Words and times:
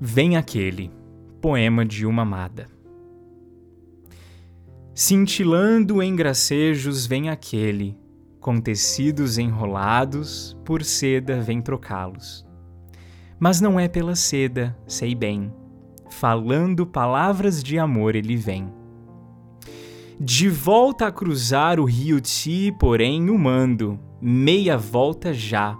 Vem 0.00 0.36
aquele, 0.36 0.90
poema 1.40 1.84
de 1.84 2.04
uma 2.04 2.22
amada. 2.22 2.68
Cintilando 4.92 6.02
em 6.02 6.16
gracejos 6.16 7.06
vem 7.06 7.28
aquele, 7.28 7.96
com 8.40 8.60
tecidos 8.60 9.38
enrolados, 9.38 10.56
por 10.64 10.82
seda 10.82 11.40
vem 11.40 11.62
trocá-los. 11.62 12.44
Mas 13.38 13.60
não 13.60 13.78
é 13.78 13.86
pela 13.86 14.16
seda, 14.16 14.76
sei 14.86 15.14
bem, 15.14 15.52
falando 16.10 16.84
palavras 16.84 17.62
de 17.62 17.78
amor 17.78 18.16
ele 18.16 18.36
vem. 18.36 18.72
De 20.18 20.48
volta 20.48 21.06
a 21.06 21.12
cruzar 21.12 21.78
o 21.78 21.84
rio 21.84 22.20
Ti, 22.20 22.74
porém, 22.80 23.30
o 23.30 23.38
mando, 23.38 23.98
meia 24.20 24.76
volta 24.76 25.32
já, 25.32 25.78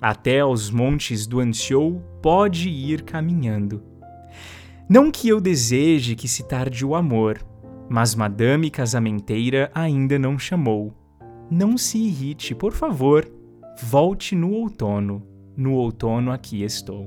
até 0.00 0.40
aos 0.40 0.70
montes 0.70 1.26
do 1.26 1.40
Ansiou 1.40 2.02
pode 2.22 2.68
ir 2.68 3.02
caminhando. 3.02 3.82
Não 4.88 5.10
que 5.10 5.28
eu 5.28 5.40
deseje 5.40 6.14
que 6.14 6.28
se 6.28 6.44
tarde 6.44 6.84
o 6.84 6.94
amor, 6.94 7.44
mas 7.88 8.14
madame 8.14 8.70
casamenteira 8.70 9.70
ainda 9.74 10.18
não 10.18 10.38
chamou. 10.38 10.94
Não 11.50 11.78
se 11.78 11.98
irrite, 11.98 12.54
por 12.54 12.72
favor, 12.72 13.28
volte 13.82 14.34
no 14.34 14.52
outono, 14.52 15.22
no 15.56 15.72
outono 15.72 16.30
aqui 16.30 16.62
estou. 16.62 17.04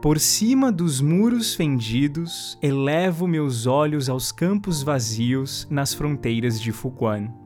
Por 0.00 0.20
cima 0.20 0.70
dos 0.70 1.00
muros 1.00 1.54
fendidos, 1.54 2.56
elevo 2.62 3.26
meus 3.26 3.66
olhos 3.66 4.08
aos 4.08 4.30
campos 4.30 4.82
vazios 4.82 5.66
nas 5.70 5.94
fronteiras 5.94 6.60
de 6.60 6.70
Fuguan. 6.70 7.45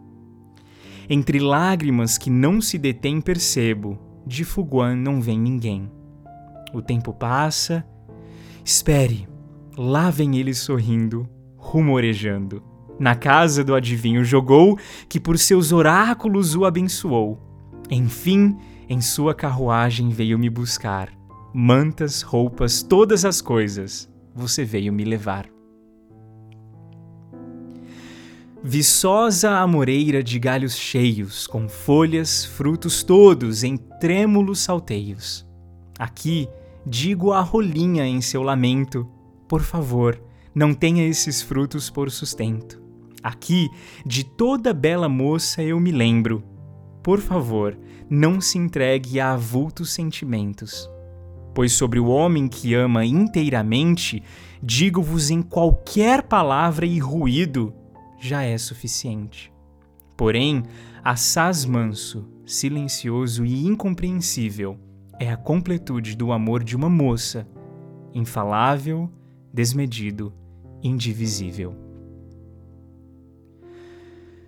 Entre 1.13 1.41
lágrimas 1.41 2.17
que 2.17 2.31
não 2.31 2.61
se 2.61 2.79
detêm, 2.79 3.21
percebo: 3.21 3.99
de 4.25 4.45
Fuguan 4.45 4.95
não 4.95 5.21
vem 5.21 5.41
ninguém. 5.41 5.91
O 6.73 6.81
tempo 6.81 7.13
passa. 7.13 7.85
Espere, 8.65 9.27
lá 9.77 10.09
vem 10.09 10.39
ele 10.39 10.55
sorrindo, 10.55 11.29
rumorejando. 11.57 12.63
Na 12.97 13.17
casa 13.17 13.65
do 13.65 13.75
adivinho 13.75 14.25
jogou, 14.25 14.79
que 15.09 15.19
por 15.19 15.37
seus 15.37 15.73
oráculos 15.73 16.55
o 16.55 16.65
abençoou. 16.65 17.41
Enfim, 17.91 18.57
em 18.89 19.01
sua 19.01 19.35
carruagem 19.35 20.11
veio 20.11 20.39
me 20.39 20.49
buscar. 20.49 21.11
Mantas, 21.53 22.23
roupas, 22.23 22.85
todas 22.85 23.25
as 23.25 23.41
coisas, 23.41 24.09
você 24.33 24.65
veio 24.65 24.93
me 24.93 25.03
levar. 25.03 25.47
Viçosa 28.63 29.53
amoreira 29.53 30.23
de 30.23 30.39
galhos 30.39 30.77
cheios, 30.77 31.47
com 31.47 31.67
folhas, 31.67 32.45
frutos 32.45 33.03
todos 33.03 33.65
em 33.65 33.79
trêmulos 33.79 34.61
salteios. 34.61 35.49
Aqui 35.99 36.47
digo 36.87 37.33
a 37.33 37.41
rolinha 37.41 38.07
em 38.07 38.21
seu 38.21 38.43
lamento: 38.43 39.09
por 39.49 39.63
favor, 39.63 40.23
não 40.55 40.75
tenha 40.75 41.09
esses 41.09 41.41
frutos 41.41 41.89
por 41.89 42.11
sustento. 42.11 42.83
Aqui, 43.23 43.67
de 44.05 44.25
toda 44.25 44.75
bela 44.75 45.09
moça 45.09 45.63
eu 45.63 45.81
me 45.81 45.91
lembro. 45.91 46.45
Por 47.03 47.19
favor, 47.19 47.79
não 48.11 48.43
se 48.43 48.59
entregue 48.59 49.19
a 49.19 49.33
avultos 49.33 49.91
sentimentos. 49.91 50.89
Pois 51.55 51.73
sobre 51.73 51.99
o 51.99 52.09
homem 52.09 52.47
que 52.47 52.75
ama 52.75 53.07
inteiramente, 53.07 54.23
digo-vos 54.63 55.31
em 55.31 55.41
qualquer 55.41 56.23
palavra 56.23 56.85
e 56.85 56.99
ruído, 56.99 57.75
já 58.21 58.43
é 58.43 58.57
suficiente. 58.59 59.53
Porém, 60.17 60.63
assaz 61.03 61.65
manso, 61.65 62.29
silencioso 62.45 63.45
e 63.45 63.67
incompreensível 63.67 64.79
é 65.19 65.31
a 65.31 65.37
completude 65.37 66.15
do 66.15 66.31
amor 66.31 66.63
de 66.63 66.77
uma 66.77 66.91
moça, 66.91 67.49
infalável, 68.15 69.11
desmedido, 69.53 70.33
indivisível. 70.83 71.75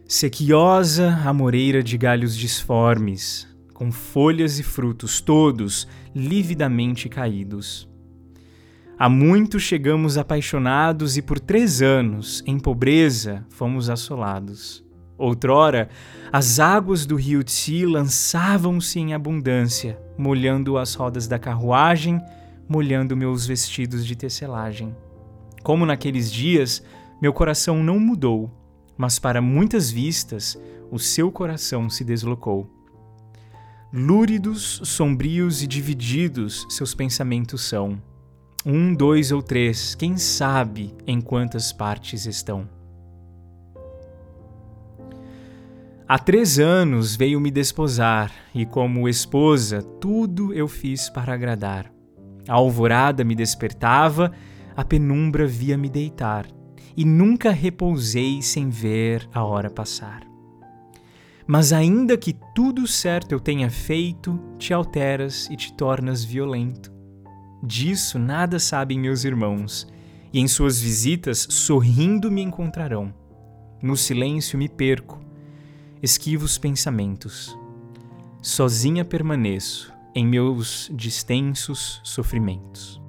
Sequiosa 0.07 1.09
amoreira 1.25 1.83
de 1.83 1.97
galhos 1.97 2.37
disformes, 2.37 3.49
com 3.73 3.91
folhas 3.91 4.59
e 4.59 4.63
frutos 4.63 5.23
todos 5.23 5.89
lividamente 6.15 7.09
caídos 7.09 7.91
Há 9.03 9.09
muito 9.09 9.59
chegamos 9.59 10.17
apaixonados 10.17 11.17
e 11.17 11.23
por 11.23 11.41
três 11.41 11.83
anos, 11.83 12.41
em 12.47 12.57
pobreza, 12.57 13.45
fomos 13.51 13.91
assolados. 13.91 14.85
Outrora, 15.19 15.89
as 16.33 16.61
águas 16.61 17.05
do 17.05 17.17
rio 17.17 17.43
Tsi 17.43 17.85
lançavam-se 17.85 19.01
em 19.01 19.13
abundância, 19.13 20.01
molhando 20.17 20.79
as 20.79 20.95
rodas 20.95 21.27
da 21.27 21.37
carruagem, 21.37 22.21
molhando 22.69 23.17
meus 23.17 23.45
vestidos 23.45 24.07
de 24.07 24.15
tecelagem. 24.15 24.95
Como 25.65 25.85
naqueles 25.85 26.31
dias, 26.31 26.81
meu 27.21 27.33
coração 27.33 27.83
não 27.83 27.99
mudou, 27.99 28.53
mas 28.97 29.19
para 29.19 29.43
muitas 29.43 29.91
vistas, 29.91 30.57
o 30.93 30.99
seu 31.01 31.33
coração 31.33 31.91
se 31.91 32.05
deslocou. 32.05 32.71
Lúridos, 33.93 34.81
sombrios 34.85 35.61
e 35.61 35.67
divididos 35.67 36.65
seus 36.71 36.95
pensamentos 36.95 37.63
são 37.63 38.01
um, 38.65 38.95
dois 38.95 39.33
ou 39.33 39.43
três, 39.43 39.95
quem 39.95 40.17
sabe 40.17 40.95
em 41.07 41.21
quantas 41.21 41.73
partes 41.73 42.27
estão. 42.27 42.69
Há 46.07 46.19
três 46.19 46.59
anos 46.59 47.17
veio 47.17 47.41
me 47.41 47.51
desposar, 47.51 48.31
e 48.55 48.67
como 48.67 49.09
esposa, 49.09 49.83
tudo 49.83 50.53
eu 50.53 50.69
fiz 50.69 51.09
para 51.09 51.33
agradar. 51.33 51.91
A 52.47 52.55
alvorada 52.55 53.25
me 53.25 53.35
despertava, 53.35 54.31
a 54.77 54.85
penumbra 54.85 55.47
via 55.47 55.79
me 55.79 55.89
deitar, 55.89 56.47
e 56.97 57.05
nunca 57.05 57.51
repousei 57.51 58.43
sem 58.43 58.69
ver 58.69 59.27
a 59.33 59.43
hora 59.43 59.71
passar. 59.71 60.23
Mas 61.47 61.73
ainda 61.73 62.17
que 62.17 62.37
tudo 62.55 62.87
certo 62.87 63.33
eu 63.33 63.41
tenha 63.41 63.71
feito, 63.71 64.39
te 64.59 64.73
alteras 64.73 65.49
e 65.51 65.57
te 65.57 65.73
tornas 65.73 66.23
violento. 66.23 66.93
Disso 67.63 68.19
nada 68.19 68.59
sabem 68.59 68.99
meus 68.99 69.23
irmãos, 69.23 69.87
e 70.33 70.41
em 70.41 70.49
suas 70.49 70.81
visitas 70.81 71.47
sorrindo 71.49 72.31
me 72.31 72.43
encontrarão. 72.43 73.15
No 73.81 73.97
silêncio 73.97 74.59
me 74.59 74.69
perco, 74.69 75.21
esquivo 76.03 76.45
os 76.45 76.59
pensamentos. 76.59 77.57
Sozinha 78.43 79.05
permaneço 79.05 79.93
em 80.13 80.27
meus 80.27 80.91
distensos 80.93 82.01
sofrimentos. 82.03 83.01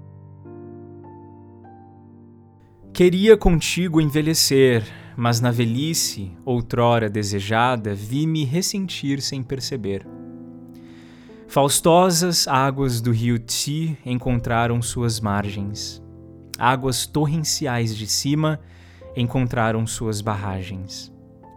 Queria 2.93 3.35
contigo 3.35 3.99
envelhecer, 3.99 4.85
mas 5.17 5.41
na 5.41 5.49
velhice, 5.49 6.31
outrora 6.45 7.09
desejada, 7.09 7.95
vi-me 7.95 8.43
ressentir 8.45 9.19
sem 9.19 9.41
perceber. 9.41 10.05
Faustosas 11.53 12.47
águas 12.47 12.99
do 12.99 13.11
rio 13.11 13.37
Tsi 13.37 13.95
encontraram 14.03 14.81
suas 14.81 15.19
margens. 15.19 16.01
Águas 16.57 17.05
torrenciais 17.05 17.95
de 17.95 18.07
cima 18.07 18.59
encontraram 19.15 19.85
suas 19.85 20.19
barragens. 20.19 21.13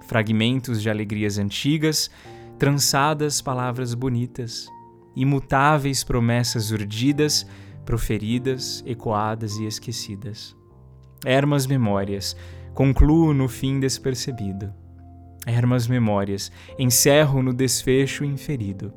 Fragmentos 0.06 0.82
de 0.82 0.90
alegrias 0.90 1.38
antigas, 1.38 2.10
trançadas 2.58 3.40
palavras 3.40 3.94
bonitas, 3.94 4.68
imutáveis 5.16 6.04
promessas 6.04 6.70
urdidas, 6.70 7.46
proferidas, 7.86 8.84
ecoadas 8.86 9.56
e 9.56 9.64
esquecidas. 9.64 10.54
Ermas 11.24 11.66
memórias, 11.66 12.36
concluo 12.74 13.32
no 13.32 13.48
fim 13.48 13.80
despercebido. 13.80 14.70
Ermas 15.46 15.88
memórias, 15.88 16.52
encerro 16.78 17.42
no 17.42 17.54
desfecho 17.54 18.26
inferido 18.26 18.92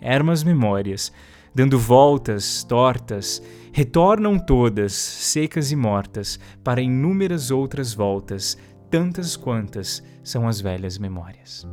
ermas 0.00 0.42
memórias, 0.42 1.12
dando 1.54 1.78
voltas 1.78 2.64
tortas, 2.64 3.42
retornam 3.72 4.38
todas, 4.38 4.92
secas 4.92 5.70
e 5.70 5.76
mortas, 5.76 6.38
para 6.62 6.80
inúmeras 6.80 7.50
outras 7.50 7.92
voltas, 7.92 8.56
tantas 8.90 9.36
quantas 9.36 10.02
são 10.22 10.48
as 10.48 10.60
velhas 10.60 10.98
memórias. 10.98 11.66